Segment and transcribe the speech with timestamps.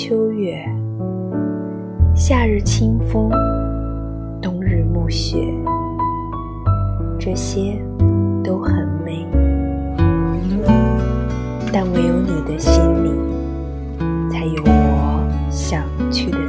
[0.00, 0.64] 秋月
[2.14, 3.28] 夏日清风
[4.40, 5.38] 冬日暮雪
[7.18, 7.76] 这些
[8.44, 9.26] 都很美。
[11.72, 13.10] 但唯有你的心里
[14.30, 15.82] 才有我想
[16.12, 16.48] 去的